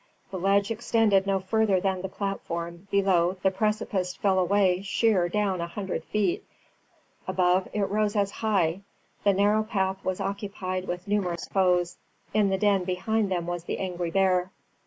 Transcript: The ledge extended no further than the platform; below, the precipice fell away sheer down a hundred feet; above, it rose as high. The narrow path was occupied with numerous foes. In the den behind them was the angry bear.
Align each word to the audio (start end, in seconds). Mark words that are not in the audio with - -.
The 0.31 0.39
ledge 0.39 0.71
extended 0.71 1.27
no 1.27 1.39
further 1.39 1.79
than 1.79 2.01
the 2.01 2.09
platform; 2.09 2.87
below, 2.89 3.37
the 3.43 3.51
precipice 3.51 4.15
fell 4.15 4.39
away 4.39 4.81
sheer 4.81 5.29
down 5.29 5.61
a 5.61 5.67
hundred 5.67 6.03
feet; 6.05 6.43
above, 7.27 7.67
it 7.71 7.83
rose 7.87 8.15
as 8.15 8.31
high. 8.31 8.81
The 9.23 9.33
narrow 9.33 9.61
path 9.61 10.03
was 10.03 10.19
occupied 10.19 10.87
with 10.87 11.07
numerous 11.07 11.47
foes. 11.47 11.99
In 12.33 12.49
the 12.49 12.57
den 12.57 12.83
behind 12.83 13.31
them 13.31 13.45
was 13.45 13.65
the 13.65 13.77
angry 13.77 14.09
bear. 14.09 14.49